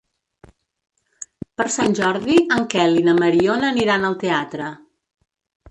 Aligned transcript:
Per 1.61 1.67
Sant 1.75 1.93
Jordi 2.01 2.39
en 2.57 2.67
Quel 2.75 2.99
i 3.03 3.07
na 3.11 3.17
Mariona 3.21 3.73
aniran 3.77 4.11
al 4.13 4.21
teatre. 4.27 4.77